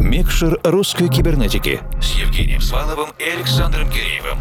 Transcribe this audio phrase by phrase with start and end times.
[0.00, 4.38] Микшер русской кибернетики с Евгением Сваловым и Александром Киреевым.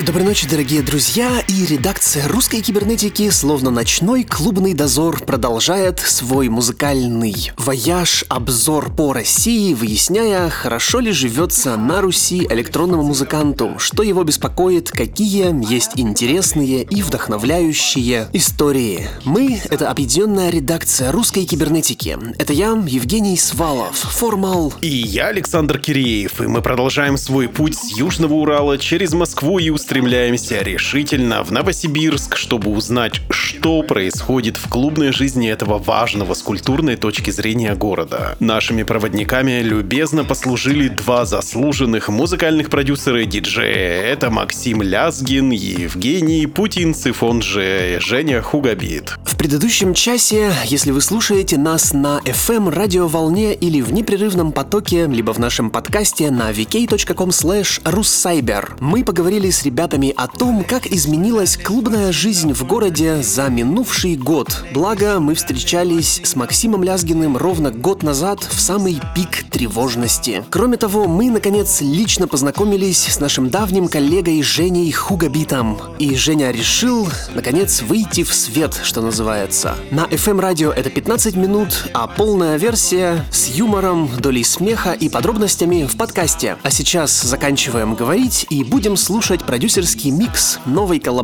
[0.00, 8.24] Доброй ночи, дорогие друзья, редакция русской кибернетики, словно ночной клубный дозор, продолжает свой музыкальный вояж,
[8.28, 15.54] обзор по России, выясняя, хорошо ли живется на Руси электронному музыканту, что его беспокоит, какие
[15.70, 19.08] есть интересные и вдохновляющие истории.
[19.24, 22.18] Мы— это объединенная редакция русской кибернетики.
[22.38, 24.72] Это я, Евгений Свалов, Формал.
[24.80, 29.70] И я, Александр Киреев, и мы продолжаем свой путь с Южного Урала через Москву и
[29.70, 36.96] устремляемся решительно в Новосибирск, чтобы узнать, что происходит в клубной жизни этого важного с культурной
[36.96, 38.36] точки зрения города.
[38.40, 44.02] Нашими проводниками любезно послужили два заслуженных музыкальных продюсера и диджея.
[44.02, 49.18] Это Максим Лязгин Евгений Путинцев, он же Женя Хугабит.
[49.26, 55.34] В предыдущем часе, если вы слушаете нас на FM радиоволне или в непрерывном потоке, либо
[55.34, 60.86] в нашем подкасте на vk.com slash russcyber, мы поговорили с ребятами о том, как
[61.32, 64.64] изменилась клубная жизнь в городе за минувший год.
[64.74, 70.44] Благо, мы встречались с Максимом Лязгиным ровно год назад в самый пик тревожности.
[70.50, 75.80] Кроме того, мы, наконец, лично познакомились с нашим давним коллегой Женей Хугабитом.
[75.98, 79.76] И Женя решил, наконец, выйти в свет, что называется.
[79.90, 85.96] На FM-радио это 15 минут, а полная версия с юмором, долей смеха и подробностями в
[85.96, 86.58] подкасте.
[86.62, 91.21] А сейчас заканчиваем говорить и будем слушать продюсерский микс новой коллаборации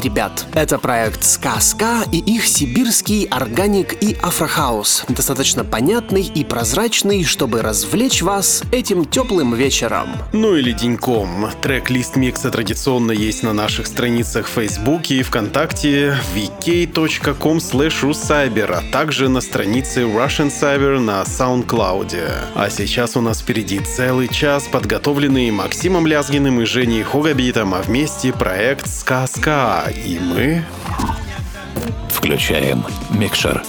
[0.00, 0.46] ребят.
[0.54, 8.22] Это проект Сказка и их сибирский органик и афрохаус, достаточно понятный и прозрачный, чтобы развлечь
[8.22, 10.08] вас этим теплым вечером.
[10.32, 11.50] Ну или деньком.
[11.60, 17.98] Трек-лист микса традиционно есть на наших страницах в Фейсбуке и ВКонтакте vk.com slash
[18.68, 22.16] а также на странице Russian Cyber на SoundCloud.
[22.54, 28.32] А сейчас у нас впереди целый час, подготовленный Максимом Лязгиным и Женей Хогабитом, а вместе
[28.32, 28.86] проект
[29.90, 30.64] И мы...
[32.10, 33.62] Включаем микшер.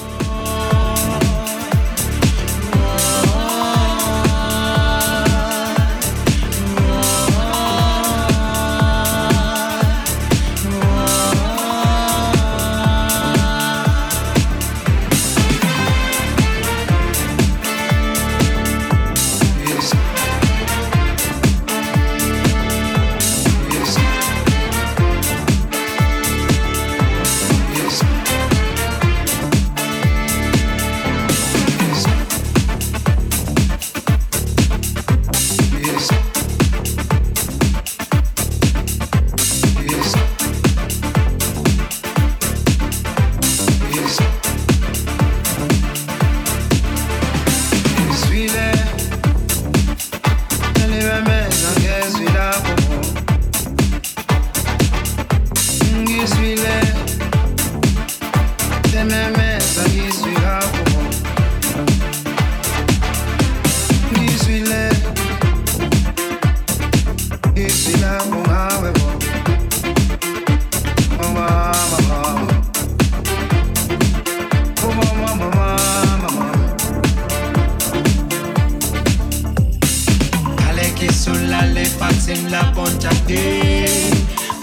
[83.30, 84.10] te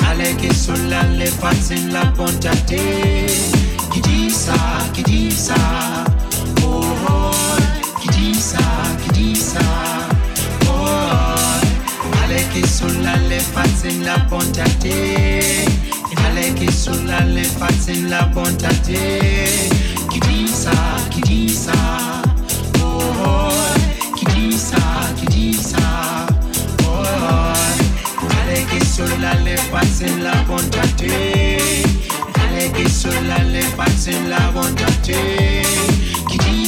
[0.08, 2.82] Aleke sola le patsin la ponta te.
[3.92, 4.56] Ki di sa,
[4.94, 5.58] ki di sa
[6.64, 6.82] Oh,
[7.14, 7.56] oh
[8.00, 8.64] ki di sa,
[9.02, 9.66] ki di sa
[10.66, 14.98] Oh, oh Aleke sola le patsin la ponta te.
[16.26, 19.04] Aleke sola le patsin la ponta te.
[20.10, 20.74] Ki di sa,
[21.10, 21.78] ki di sa
[22.82, 23.74] Oh, oh
[24.16, 24.82] ki di sa,
[25.20, 26.25] ki di sa
[28.96, 31.58] Sola la l'efface la bonté.
[32.34, 35.12] Dale que sur la l'efface la bonté.
[36.30, 36.66] Qui dit?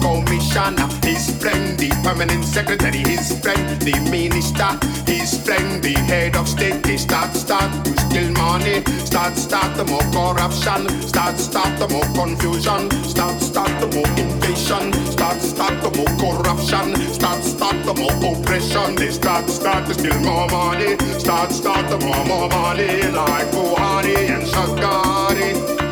[0.00, 4.70] commissioner, his friend, the permanent secretary, his friend, the minister,
[5.10, 6.82] his friend, the head of state.
[6.82, 12.08] They start, start to steal money, start, start the more corruption, start, start the more
[12.14, 18.16] confusion, start, start the more invasion, start, start the more corruption, start, start the more
[18.32, 18.94] oppression.
[18.96, 24.16] They start, start to steal more money, start, start the more, more money, like Buhari
[24.34, 25.85] and Shagari.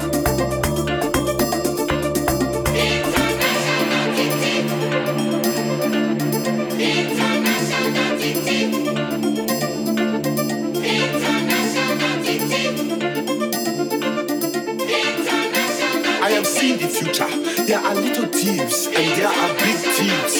[16.95, 17.29] future.
[17.65, 20.35] There are little thieves and there are big thieves.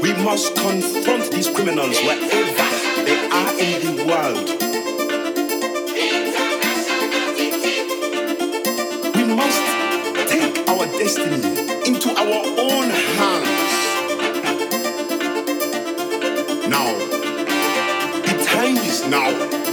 [0.00, 2.68] We must confront these criminals wherever
[3.04, 4.48] they are in the world.
[9.14, 9.64] We must
[10.32, 11.52] take our destiny
[11.86, 12.88] into our own
[13.18, 13.74] hands.
[16.66, 16.88] Now,
[18.24, 19.63] the time is now.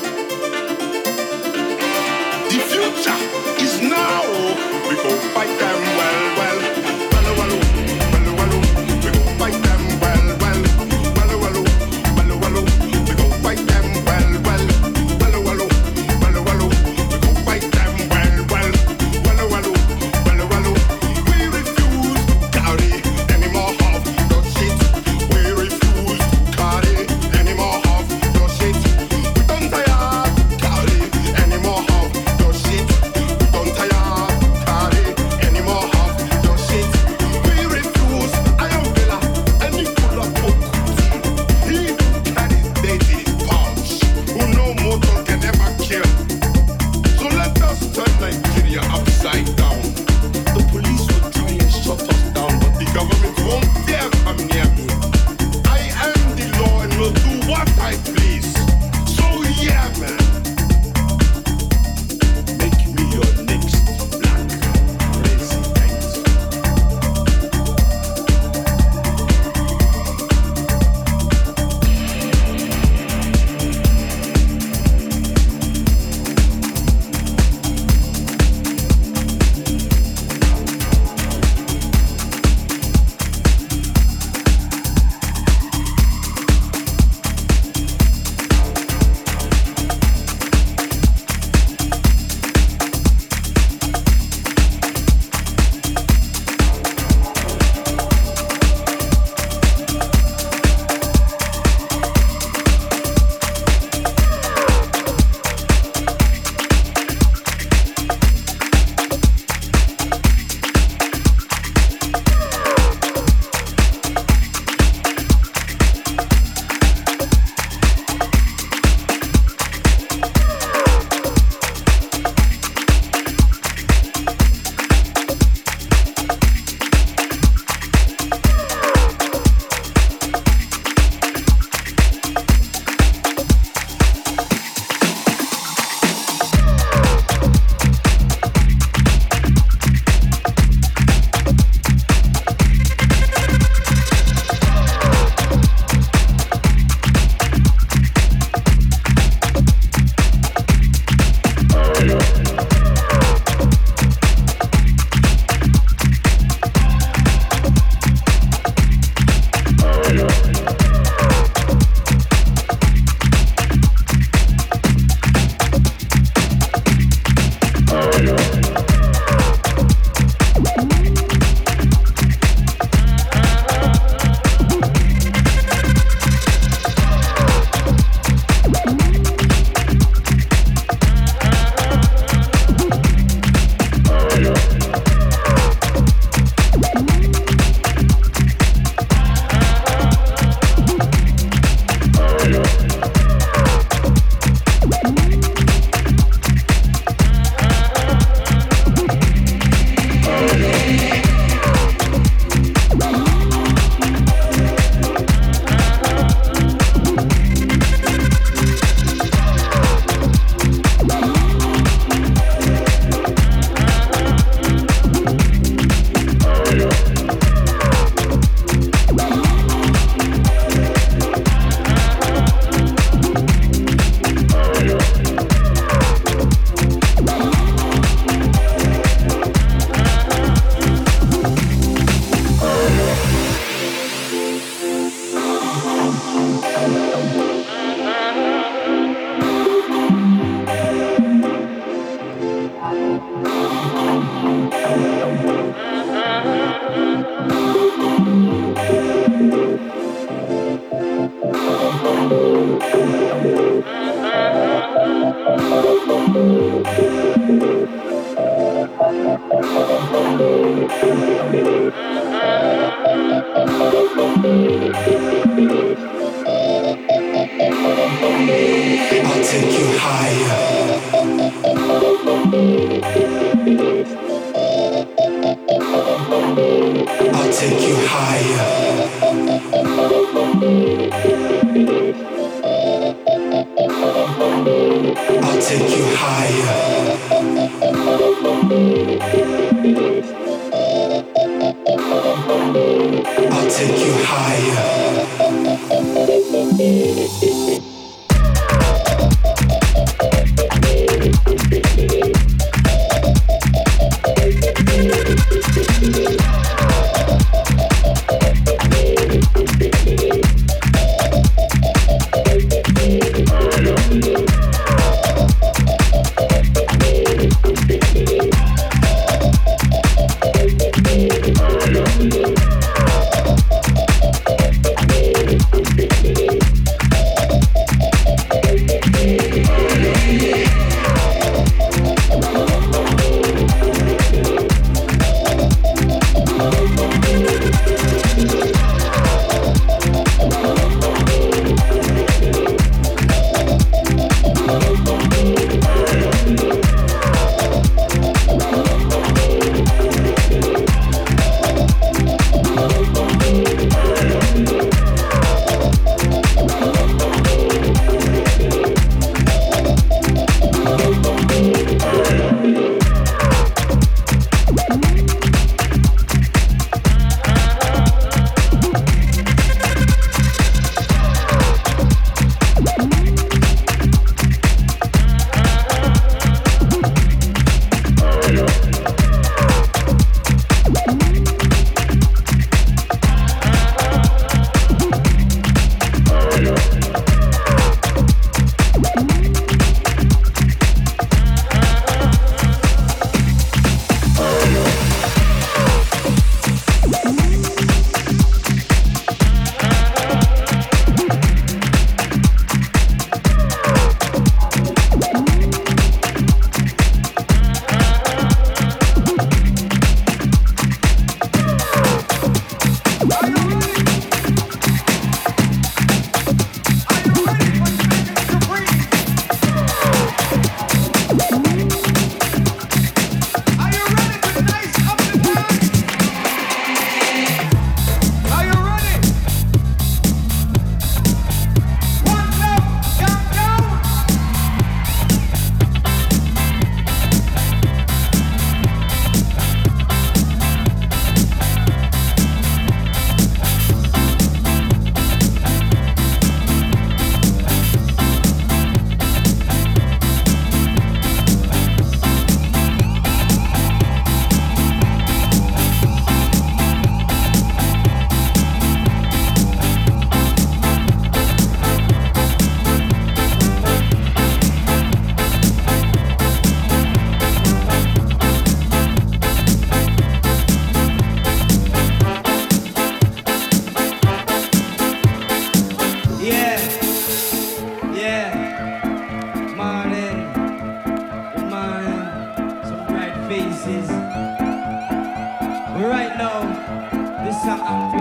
[487.61, 488.21] sa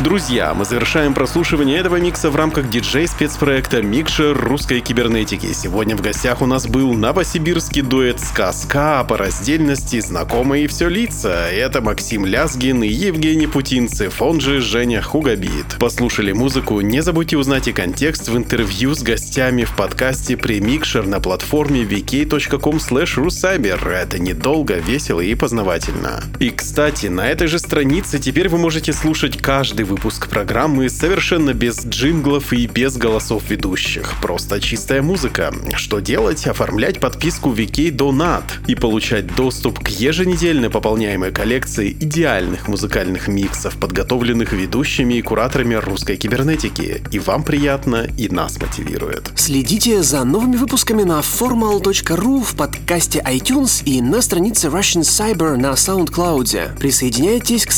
[0.00, 5.52] Друзья, мы завершаем прослушивание этого микса в рамках диджей-спецпроекта «Микшер русской кибернетики».
[5.52, 11.48] Сегодня в гостях у нас был новосибирский дуэт «Сказка» по раздельности «Знакомые все лица».
[11.50, 15.78] Это Максим Лязгин и Евгений Путинцев, он же Женя Хугабит.
[15.78, 21.20] Послушали музыку, не забудьте узнать и контекст в интервью с гостями в подкасте «Премикшер» на
[21.20, 23.88] платформе vk.com russcyber.
[23.88, 26.22] Это недолго, весело и познавательно.
[26.38, 31.84] И, кстати, на этой же странице теперь вы можете слушать каждый выпуск программы совершенно без
[31.84, 34.14] джинглов и без голосов ведущих.
[34.20, 35.54] Просто чистая музыка.
[35.74, 36.46] Что делать?
[36.46, 44.52] Оформлять подписку VK Donat и получать доступ к еженедельно пополняемой коллекции идеальных музыкальных миксов, подготовленных
[44.52, 47.02] ведущими и кураторами русской кибернетики.
[47.10, 49.30] И вам приятно, и нас мотивирует.
[49.36, 55.72] Следите за новыми выпусками на formal.ru в подкасте iTunes и на странице Russian Cyber на
[55.72, 56.78] SoundCloud.
[56.78, 57.70] Присоединяйтесь к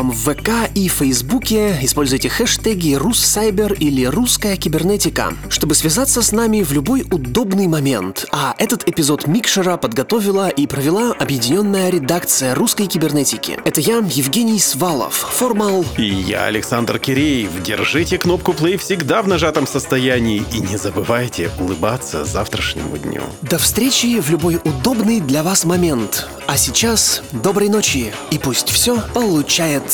[0.00, 6.62] сообществам в ВК и Фейсбуке, используйте хэштеги «Руссайбер» или «Русская кибернетика», чтобы связаться с нами
[6.62, 8.26] в любой удобный момент.
[8.32, 13.58] А этот эпизод Микшера подготовила и провела объединенная редакция русской кибернетики.
[13.64, 15.84] Это я, Евгений Свалов, Формал.
[15.96, 17.50] И я, Александр Киреев.
[17.62, 23.22] Держите кнопку play всегда в нажатом состоянии и не забывайте улыбаться завтрашнему дню.
[23.42, 26.28] До встречи в любой удобный для вас момент.
[26.46, 29.89] А сейчас доброй ночи и пусть все получается.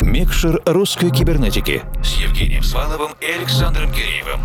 [0.00, 4.40] Микшер русской кибернетики с Евгением Сваловым и Александром Киреевым.